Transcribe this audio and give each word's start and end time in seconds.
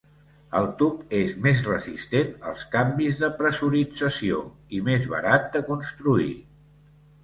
El 0.59 0.69
tub 0.79 1.13
és 1.17 1.35
més 1.47 1.61
resistent 1.73 2.33
als 2.53 2.65
canvis 2.77 3.23
de 3.23 3.31
pressurització 3.45 4.43
i 4.81 4.85
més 4.93 5.09
barat 5.17 5.51
de 5.57 5.67
construir. 5.73 6.37